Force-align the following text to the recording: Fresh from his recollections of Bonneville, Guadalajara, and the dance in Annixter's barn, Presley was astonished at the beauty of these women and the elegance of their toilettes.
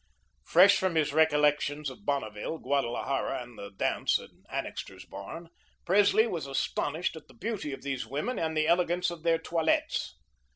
Fresh 0.43 0.79
from 0.79 0.95
his 0.95 1.13
recollections 1.13 1.87
of 1.91 2.07
Bonneville, 2.07 2.57
Guadalajara, 2.57 3.43
and 3.43 3.55
the 3.55 3.69
dance 3.69 4.17
in 4.17 4.41
Annixter's 4.49 5.05
barn, 5.05 5.49
Presley 5.85 6.25
was 6.25 6.47
astonished 6.47 7.15
at 7.15 7.27
the 7.27 7.35
beauty 7.35 7.71
of 7.71 7.83
these 7.83 8.07
women 8.07 8.39
and 8.39 8.57
the 8.57 8.67
elegance 8.67 9.11
of 9.11 9.21
their 9.21 9.37
toilettes. 9.37 10.15